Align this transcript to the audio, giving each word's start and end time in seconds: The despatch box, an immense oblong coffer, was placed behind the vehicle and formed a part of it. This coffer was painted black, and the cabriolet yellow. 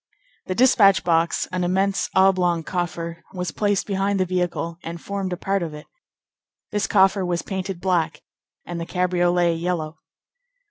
The 0.47 0.55
despatch 0.55 1.03
box, 1.03 1.45
an 1.51 1.63
immense 1.63 2.09
oblong 2.15 2.63
coffer, 2.63 3.21
was 3.33 3.51
placed 3.51 3.85
behind 3.85 4.19
the 4.19 4.25
vehicle 4.25 4.79
and 4.81 4.99
formed 4.99 5.31
a 5.31 5.37
part 5.37 5.61
of 5.61 5.75
it. 5.75 5.85
This 6.71 6.87
coffer 6.87 7.23
was 7.23 7.43
painted 7.43 7.79
black, 7.79 8.23
and 8.65 8.81
the 8.81 8.87
cabriolet 8.87 9.53
yellow. 9.53 9.99